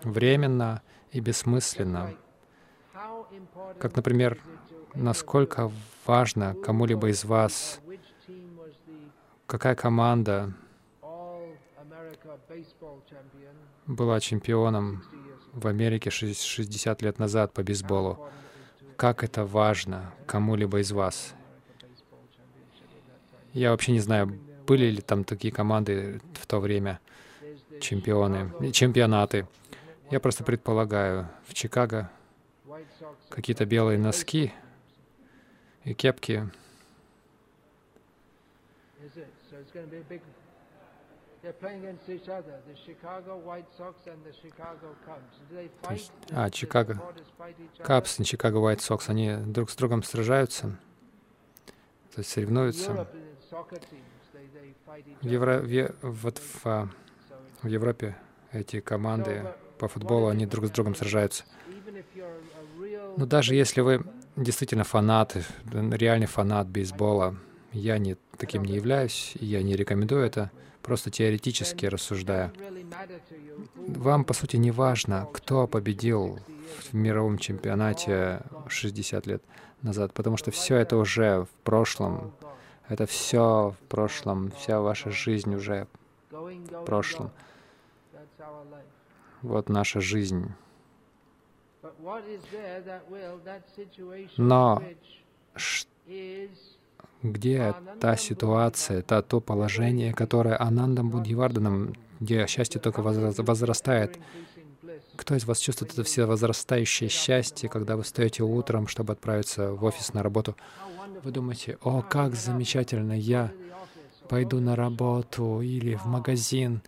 [0.03, 2.13] временно и бессмысленно.
[3.79, 4.39] Как, например,
[4.93, 5.71] насколько
[6.05, 7.79] важно кому-либо из вас,
[9.47, 10.53] какая команда
[13.87, 15.03] была чемпионом
[15.53, 18.27] в Америке 60 лет назад по бейсболу.
[18.95, 21.33] Как это важно кому-либо из вас.
[23.53, 26.99] Я вообще не знаю, были ли там такие команды в то время,
[27.81, 29.47] чемпионы, чемпионаты.
[30.09, 32.09] Я просто предполагаю, в Чикаго
[33.29, 34.53] какие-то белые носки
[35.83, 36.49] и кепки.
[46.31, 47.01] а, Чикаго
[47.83, 50.77] Капс и Чикаго White Sox, они друг с другом сражаются,
[52.13, 53.07] то есть соревнуются.
[55.21, 55.59] В, Евро...
[55.59, 55.95] в...
[56.01, 56.65] Вот в...
[56.65, 56.89] А,
[57.61, 58.15] в Европе
[58.51, 59.45] эти команды
[59.77, 61.43] по футболу, они друг с другом сражаются.
[63.17, 64.03] Но даже если вы
[64.35, 67.35] действительно фанат, реальный фанат бейсбола,
[67.73, 72.51] я не таким не являюсь, я не рекомендую это, просто теоретически рассуждая.
[73.75, 76.39] Вам, по сути, не важно, кто победил
[76.89, 79.43] в мировом чемпионате 60 лет
[79.81, 82.33] назад, потому что все это уже в прошлом.
[82.91, 85.87] Это все в прошлом, вся ваша жизнь уже
[86.29, 87.31] в прошлом.
[89.41, 90.51] Вот наша жизнь.
[94.35, 94.83] Но
[97.23, 104.19] где та ситуация, это то положение, которое Анандам Будхиварданом, где счастье только возрастает?
[105.15, 109.85] Кто из вас чувствует это все возрастающее счастье, когда вы встаете утром, чтобы отправиться в
[109.85, 110.57] офис на работу?
[111.23, 113.51] Вы думаете, о, как замечательно, я
[114.27, 116.81] пойду на работу или в магазин,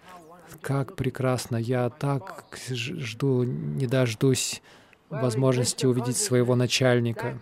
[0.62, 4.62] как прекрасно, я так жду, не дождусь
[5.10, 7.38] возможности увидеть своего начальника.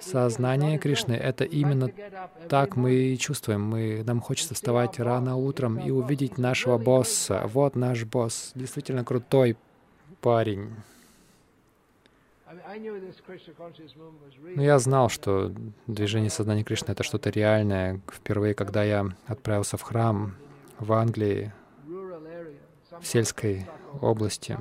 [0.00, 1.90] Сознание Кришны— это именно
[2.48, 3.62] так мы и чувствуем.
[3.62, 7.48] Мы, нам хочется вставать рано утром и увидеть нашего босса.
[7.52, 9.56] Вот наш босс, действительно крутой
[10.20, 10.70] парень.
[14.54, 15.52] Но я знал, что
[15.86, 18.00] движение сознания Кришны— это что-то реальное.
[18.10, 20.34] Впервые, когда я отправился в храм
[20.78, 21.52] в Англии,
[23.00, 23.66] в сельской
[24.00, 24.58] области,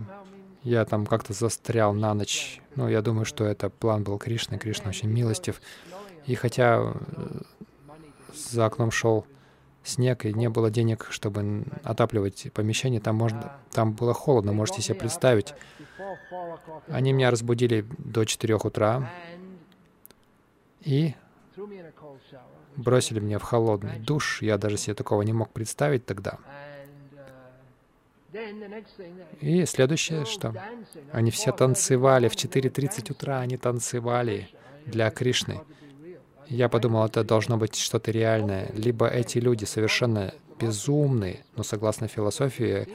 [0.64, 2.62] я там как-то застрял на ночь.
[2.76, 4.58] Ну, я думаю, что это план был Кришны.
[4.58, 5.62] Кришна очень милостив.
[6.26, 6.94] И хотя
[8.34, 9.26] за окном шел
[9.84, 14.96] снег, и не было денег, чтобы отапливать помещение, там, можно, там было холодно, можете себе
[14.96, 15.54] представить.
[16.88, 19.10] Они меня разбудили до 4 утра
[20.82, 21.16] и
[22.76, 24.42] бросили меня в холодный душ.
[24.42, 26.38] Я даже себе такого не мог представить тогда.
[29.42, 30.56] И следующее, что
[31.12, 34.48] они все танцевали в 4.30 утра, они танцевали
[34.86, 35.62] для Кришны.
[36.52, 38.70] Я подумал, это должно быть что-то реальное.
[38.74, 42.90] Либо эти люди совершенно безумные, но согласно философии,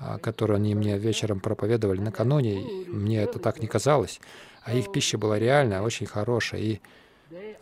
[0.00, 4.18] а, которую они мне вечером проповедовали накануне, мне это так не казалось.
[4.64, 6.62] А их пища была реальная, очень хорошая.
[6.62, 6.80] И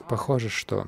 [0.09, 0.86] похоже, что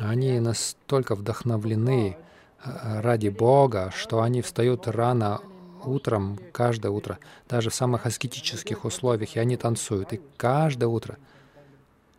[0.00, 2.16] они настолько вдохновлены
[2.64, 5.40] а, ради Бога, что они встают рано
[5.84, 10.12] утром, каждое утро, даже в самых аскетических условиях, и они танцуют.
[10.12, 11.16] И каждое утро.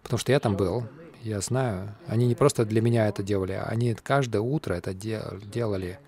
[0.03, 0.85] Потому что я там был,
[1.23, 1.95] я знаю.
[2.07, 5.99] Они не просто для меня это делали, они каждое утро это делали.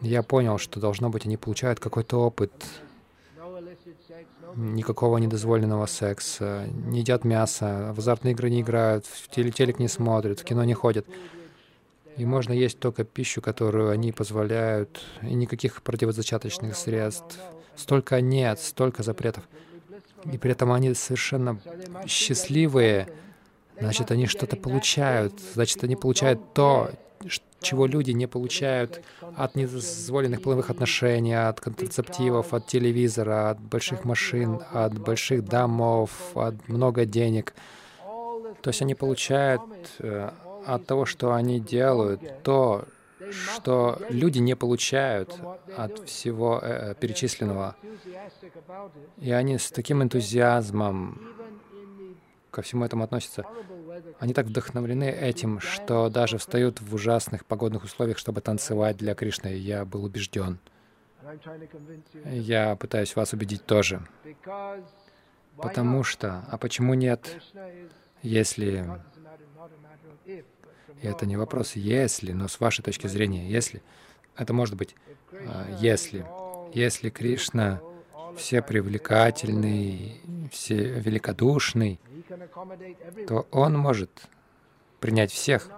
[0.00, 2.52] Я понял, что должно быть, они получают какой-то опыт,
[4.54, 10.40] никакого недозволенного секса, не едят мясо, в азартные игры не играют, в телек не смотрят,
[10.40, 11.06] в кино не ходят.
[12.16, 17.38] И можно есть только пищу, которую они позволяют, и никаких противозачаточных средств.
[17.74, 19.44] Столько нет, столько запретов.
[20.24, 21.60] И при этом они совершенно
[22.06, 23.08] счастливые,
[23.80, 26.90] значит, они что-то получают, значит, они получают то,
[27.60, 29.02] чего люди не получают
[29.36, 36.68] от недозволенных половых отношений, от контрацептивов, от телевизора, от больших машин, от больших домов, от
[36.68, 37.54] много денег.
[38.62, 39.62] То есть они получают
[39.98, 40.30] э,
[40.66, 42.84] от того, что они делают, то,
[43.30, 45.34] что люди не получают
[45.76, 47.76] от всего э, перечисленного.
[49.18, 51.35] И они с таким энтузиазмом
[52.56, 53.44] ко всему этому относятся.
[54.18, 59.48] Они так вдохновлены этим, что даже встают в ужасных погодных условиях, чтобы танцевать для Кришны.
[59.48, 60.58] Я был убежден.
[62.24, 64.00] Я пытаюсь вас убедить тоже.
[65.58, 67.42] Потому что, а почему нет,
[68.22, 68.90] если...
[70.24, 73.82] И это не вопрос «если», но с вашей точки зрения «если».
[74.34, 74.96] Это может быть
[75.30, 76.24] а, «если».
[76.72, 77.82] Если Кришна
[78.36, 80.20] все привлекательный,
[80.52, 82.00] все великодушный,
[83.26, 84.10] то Он может
[85.00, 85.70] принять всех,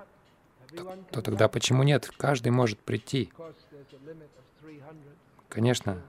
[0.74, 2.10] то, то тогда почему нет?
[2.16, 3.32] Каждый может прийти.
[5.48, 6.02] Конечно,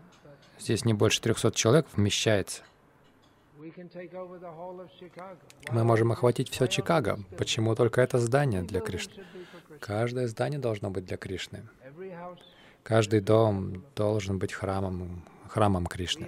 [0.59, 2.63] здесь не больше 300 человек вмещается.
[5.71, 7.19] Мы можем охватить все Чикаго.
[7.37, 9.23] Почему только это здание для Кришны?
[9.79, 11.63] Каждое здание должно быть для Кришны.
[12.83, 16.27] Каждый дом должен быть храмом, храмом Кришны.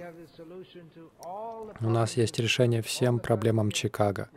[1.80, 4.28] У нас есть решение всем проблемам Чикаго.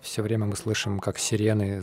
[0.00, 1.82] Все время мы слышим, как сирены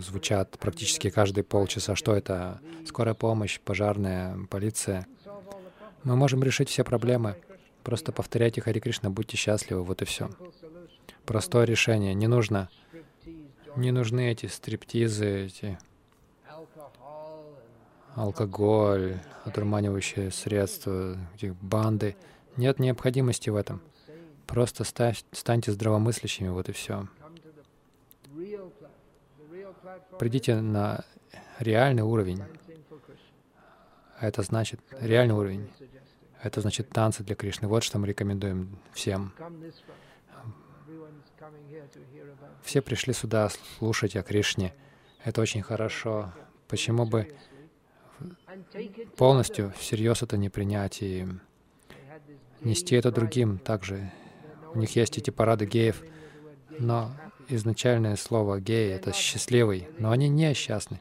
[0.00, 1.96] звучат практически каждые полчаса.
[1.96, 2.60] Что это?
[2.86, 5.06] Скорая помощь, пожарная, полиция.
[6.04, 7.36] Мы можем решить все проблемы.
[7.82, 10.30] Просто повторяйте Хари Кришна, будьте счастливы, вот и все.
[11.24, 12.14] Простое решение.
[12.14, 12.68] Не нужно,
[13.76, 15.78] не нужны эти стриптизы, эти
[18.18, 21.16] алкоголь, одурманивающие средства,
[21.62, 22.16] банды.
[22.56, 23.80] Нет необходимости в этом.
[24.46, 27.06] Просто ставь, станьте здравомыслящими, вот и все.
[30.18, 31.04] Придите на
[31.58, 32.42] реальный уровень.
[34.20, 35.70] Это значит реальный уровень.
[36.42, 37.68] Это значит танцы для Кришны.
[37.68, 39.32] Вот что мы рекомендуем всем.
[42.62, 43.48] Все пришли сюда
[43.78, 44.74] слушать о Кришне.
[45.24, 46.32] Это очень хорошо.
[46.68, 47.32] Почему бы
[49.16, 51.26] полностью всерьез это не принять и
[52.60, 54.12] нести это другим также.
[54.74, 56.02] У них есть эти парады геев,
[56.78, 57.12] но
[57.48, 61.00] изначальное слово «гей»— это «счастливый», но они не счастны.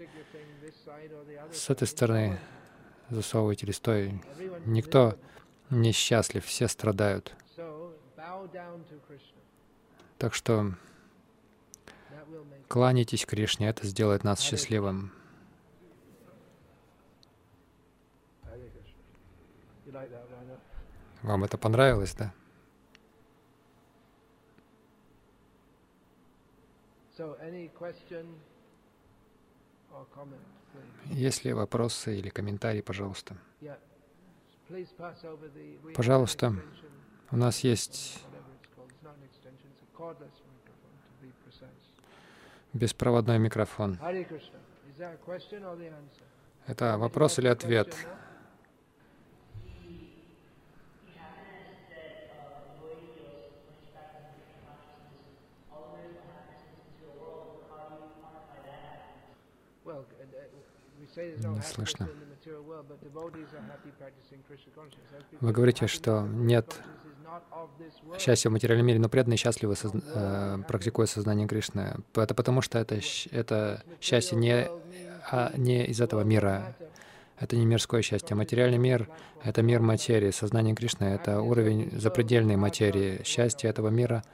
[1.52, 2.40] С этой стороны
[3.10, 4.22] засовывайте листой.
[4.66, 5.18] Никто
[5.70, 7.36] не счастлив, все страдают.
[10.18, 10.74] Так что
[12.68, 15.12] кланяйтесь Кришне, это сделает нас счастливым.
[21.28, 22.34] Вам это понравилось, да?
[31.04, 33.36] Есть ли вопросы или комментарии, пожалуйста?
[35.96, 36.56] Пожалуйста,
[37.32, 38.24] у нас есть
[42.72, 44.00] беспроводной микрофон.
[46.68, 47.94] Это вопрос или ответ?
[61.16, 62.10] Не слышно.
[65.42, 66.82] Вы говорите, что нет
[68.18, 70.02] счастья в материальном мире, но преданные счастливы, созна...
[70.14, 71.96] э, практикуя сознание Кришны.
[72.16, 73.00] Это потому, что это,
[73.32, 74.70] это счастье не,
[75.30, 76.76] а не из этого мира.
[77.40, 78.36] Это не мирское счастье.
[78.36, 79.10] Материальный мир—
[79.44, 80.32] это мир материи.
[80.32, 83.22] Сознание Кришны— это уровень запредельной материи.
[83.24, 84.24] Счастье этого мира—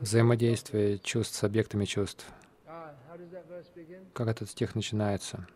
[0.00, 2.26] взаимодействие чувств с объектами чувств.
[4.12, 5.46] Как этот стих начинается?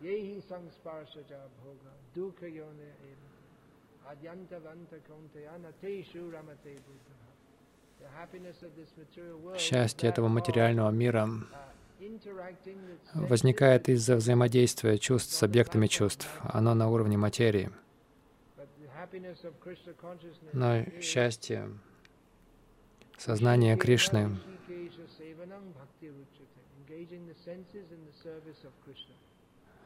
[9.57, 11.29] Счастье этого материального мира
[13.13, 16.27] возникает из-за взаимодействия чувств с объектами чувств.
[16.41, 17.69] Оно на уровне материи.
[20.53, 21.69] Но счастье,
[23.21, 24.29] сознание Кришны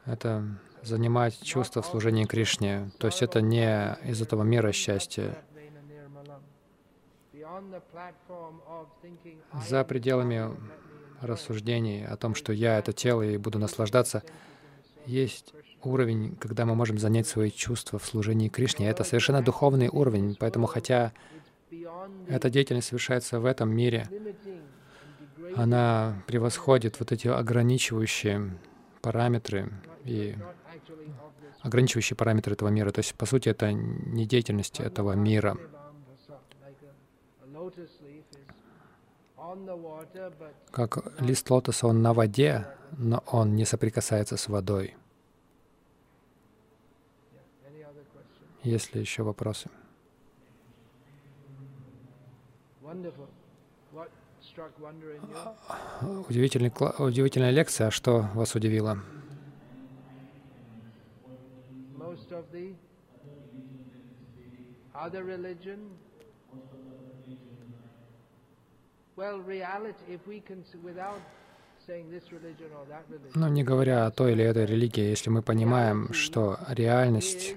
[0.06, 0.44] это
[0.84, 2.92] занимать чувство в служении Кришне.
[3.00, 5.38] То есть это не из этого мира счастья.
[9.68, 10.52] За пределами
[11.22, 14.24] рассуждений о том, что я— это тело и буду наслаждаться,
[15.06, 18.90] есть уровень, когда мы можем занять свои чувства в служении Кришне.
[18.90, 21.14] Это совершенно духовный уровень, поэтому хотя
[22.28, 24.08] эта деятельность совершается в этом мире,
[25.56, 28.58] она превосходит вот эти ограничивающие
[29.02, 29.72] параметры
[30.04, 30.36] и
[31.62, 32.92] ограничивающие параметры этого мира.
[32.92, 35.58] То есть, по сути, это не деятельность этого мира.
[40.72, 42.68] Как лист лотоса, он на воде,
[42.98, 44.96] но он не соприкасается с водой.
[48.64, 49.70] Есть ли еще вопросы?
[56.30, 57.88] Удивительный, удивительная лекция.
[57.88, 59.00] А что вас удивило?
[73.36, 77.56] Но не говоря о той или этой религии, если мы понимаем, что реальность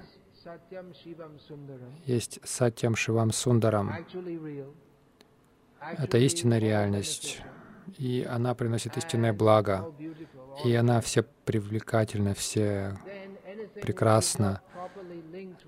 [2.06, 3.92] есть Сатьям Шивам Сундарам,
[5.80, 7.42] это истинная реальность,
[7.98, 9.92] и она приносит истинное благо,
[10.64, 12.98] и она все привлекательна, все
[13.80, 14.60] прекрасна,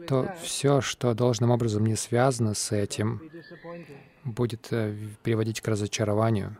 [0.07, 3.23] то все, что должным образом не связано с этим,
[4.25, 6.57] будет э, приводить к разочарованию.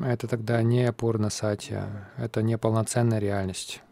[0.00, 3.82] Это тогда не пурна сатья, это не полноценная реальность.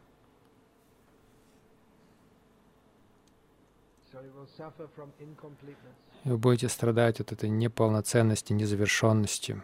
[6.25, 9.63] И вы будете страдать от этой неполноценности, незавершенности.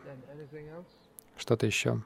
[1.37, 2.03] Что-то еще?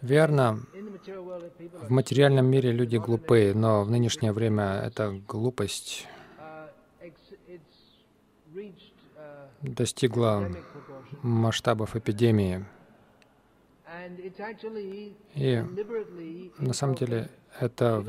[0.00, 0.60] Верно,
[1.82, 6.06] в материальном мире люди глупые, но в нынешнее время эта глупость.
[9.62, 10.50] Достигла
[11.22, 12.66] масштабов эпидемии.
[15.34, 15.64] И
[16.58, 17.28] на самом деле
[17.60, 18.04] это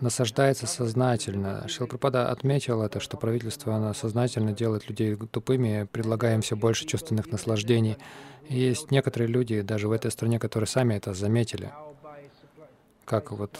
[0.00, 1.68] насаждается сознательно.
[1.68, 7.30] Шилпрапада отметил это, что правительство оно сознательно делает людей тупыми, предлагая им все больше чувственных
[7.30, 7.98] наслаждений.
[8.48, 11.72] И есть некоторые люди даже в этой стране, которые сами это заметили,
[13.04, 13.58] как вот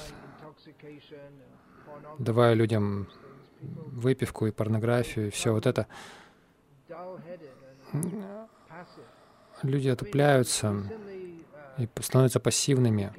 [2.19, 3.09] давая людям
[3.61, 5.87] выпивку и порнографию, и все вот это
[9.63, 10.85] люди отупляются
[11.79, 13.13] и становятся пассивными.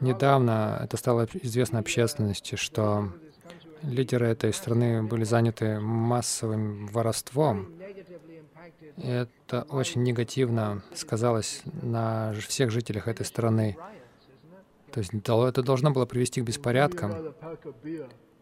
[0.00, 3.12] Недавно это стало известно общественности, что
[3.82, 7.72] лидеры этой страны были заняты массовым воровством.
[8.96, 13.76] И это очень негативно сказалось на всех жителях этой страны.
[14.92, 17.34] То есть это должно было привести к беспорядкам.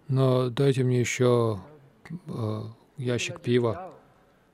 [0.08, 1.60] Но дайте мне еще
[2.26, 2.62] э,
[2.96, 3.92] ящик пива.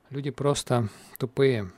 [0.09, 1.71] Люди просто тупые.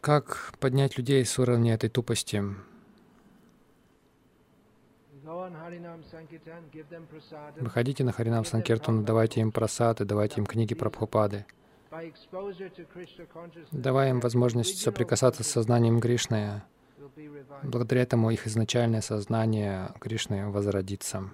[0.00, 2.42] Как поднять людей с уровня этой тупости?
[7.60, 11.46] Выходите на Харинам Санкиртан, давайте им просады, давайте им книги Прабхупады.
[13.70, 16.62] Давая им возможность соприкасаться с сознанием Кришны,
[17.62, 21.30] благодаря этому их изначальное сознание Кришны возродится.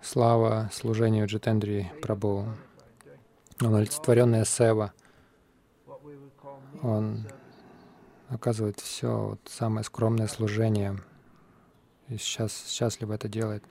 [0.00, 2.46] Слава служению Джитендри Прабhu.
[3.60, 4.92] Он олицетворенная Сева.
[6.82, 7.26] Он
[8.28, 10.98] оказывает все вот, самое скромное служение.
[12.08, 13.64] И сейчас счастливо это делает.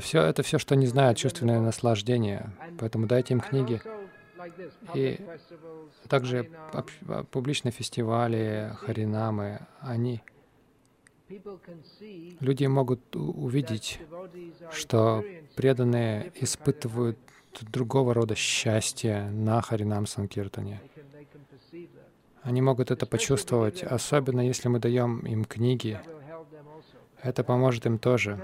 [0.00, 2.50] Все это все, что они знают, чувственное наслаждение.
[2.78, 3.80] Поэтому дайте им книги.
[4.94, 5.20] И
[6.08, 6.50] также
[7.30, 10.22] публичные фестивали, харинамы, они
[12.40, 13.98] Люди могут увидеть,
[14.70, 15.24] что
[15.56, 17.18] преданные испытывают
[17.60, 20.80] другого рода счастье на Харинам Санкиртане.
[22.42, 26.00] Они могут это почувствовать, особенно если мы даем им книги,
[27.22, 28.38] это поможет им тоже.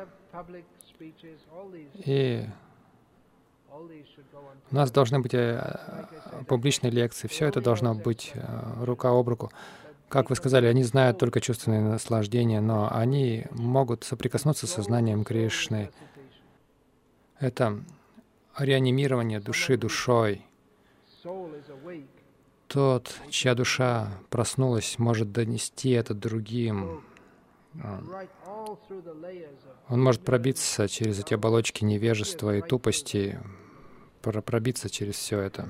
[1.94, 2.44] И
[4.70, 6.06] у нас должны быть э,
[6.46, 7.26] публичные лекции.
[7.26, 9.50] Все это должно быть э, рука об руку.
[10.08, 15.90] Как вы сказали, они знают только чувственное наслаждение, но они могут соприкоснуться с сознанием Кришны.
[17.38, 17.82] Это
[18.58, 20.44] реанимирование души душой.
[22.68, 27.02] Тот, чья душа проснулась, может донести это другим.
[29.88, 33.38] Он может пробиться через эти оболочки невежества и тупости,
[34.20, 35.68] пробиться через все это.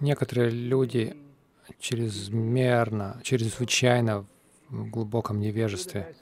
[0.00, 1.16] Некоторые люди
[1.78, 4.26] чрезмерно, чрезвычайно
[4.68, 6.14] в глубоком невежестве.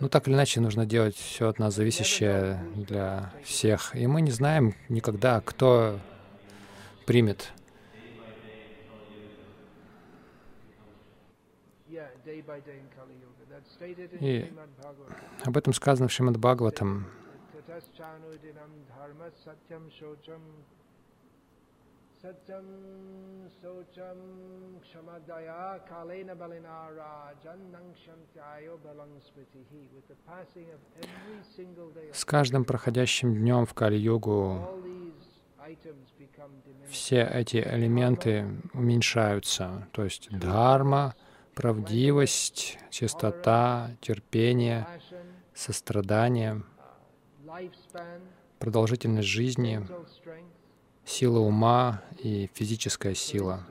[0.00, 3.94] Ну, так или иначе, нужно делать все от нас зависящее для всех.
[3.94, 5.98] И мы не знаем никогда, кто
[7.06, 7.52] примет.
[14.20, 14.52] И
[15.44, 17.06] об этом сказано в Шримад Бхагаватам.
[30.24, 34.68] Passing of every single day С каждым проходящим днем в Кали-йогу
[36.88, 41.16] все эти элементы уменьшаются, то есть дхарма,
[41.54, 44.86] правдивость, чистота, терпение,
[45.54, 46.62] сострадание,
[48.58, 49.84] продолжительность жизни,
[51.04, 53.66] сила ума и физическая сила.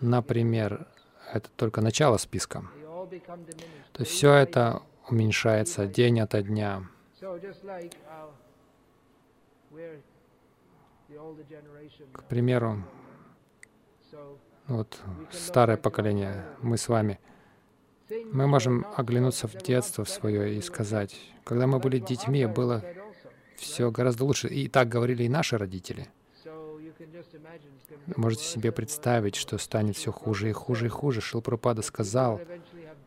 [0.00, 0.86] Например,
[1.32, 2.64] это только начало списка.
[3.92, 6.88] То есть все это уменьшается день ото дня.
[12.12, 12.82] К примеру,
[14.66, 15.00] вот
[15.30, 17.20] старое поколение, мы с вами,
[18.32, 22.84] мы можем оглянуться в детство свое и сказать, когда мы были детьми, было
[23.56, 24.48] все гораздо лучше.
[24.48, 26.08] И так говорили и наши родители—
[28.16, 31.20] Можете себе представить, что станет все хуже и хуже и хуже.
[31.20, 32.40] Шилпрапада сказал,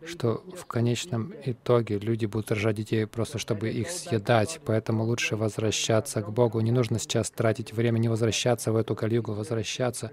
[0.05, 4.59] что в конечном итоге люди будут рожать детей просто, чтобы их съедать.
[4.65, 6.59] Поэтому лучше возвращаться к Богу.
[6.61, 10.11] Не нужно сейчас тратить время, не возвращаться в эту калюгу, возвращаться,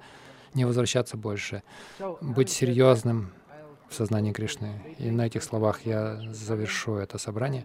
[0.54, 1.62] не возвращаться больше.
[2.20, 3.32] Быть серьезным.
[3.88, 4.96] в сознании Кришны.
[4.98, 7.64] И на этих словах я завершу это собрание.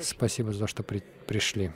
[0.00, 1.72] Спасибо за то, что при пришли.